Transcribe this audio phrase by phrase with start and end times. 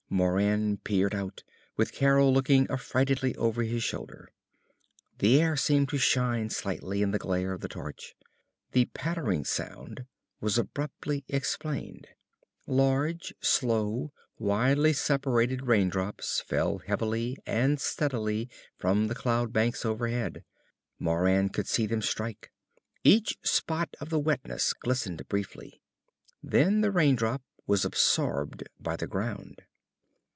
[0.13, 1.41] Moran peered out,
[1.77, 4.29] with Carol looking affrightedly over his shoulder.
[5.19, 8.13] The air seemed to shine slightly in the glare of the torch.
[8.73, 10.05] The pattering sound
[10.41, 12.09] was abruptly explained.
[12.67, 20.43] Large, slow, widely separated raindrops fell heavily and steadily from the cloud banks overhead.
[20.99, 22.51] Moran could see them strike.
[23.05, 25.79] Each spot of wetness glistened briefly.
[26.43, 29.61] Then the rain drop was absorbed by the ground.